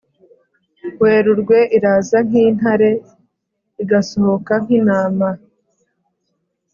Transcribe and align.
werurwe 1.01 1.57
iraza 1.77 2.17
nk'intare 2.27 2.91
igasohoka 3.83 4.53
nk'intama 4.63 5.29